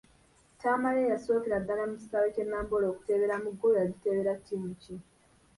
[0.59, 4.95] Tamale eyasookera ddala mu kisaawe kye Namboole okuteeberamu ggoolo yagiteebera ttiimu ki?